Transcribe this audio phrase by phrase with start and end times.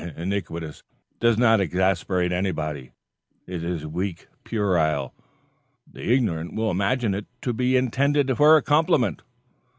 [0.17, 0.81] 'Iniquitous'
[1.19, 2.91] does not exasperate anybody;
[3.45, 5.13] it is weak puerile.
[5.85, 9.21] The ignorant will imagine it to be intended for a compliment.